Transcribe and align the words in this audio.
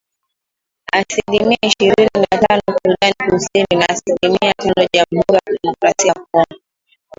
asilimia 0.93 1.57
ishirini 1.61 2.11
na 2.31 2.37
tano 2.47 2.61
Sudan 2.83 3.13
Kusini 3.29 3.79
na 3.79 3.87
asilimia 3.89 4.53
tano 4.57 4.73
Jamhuri 4.93 4.99
ya 5.37 5.41
Kidemokrasia 5.45 6.07
ya 6.07 6.25
Kongo 6.31 6.61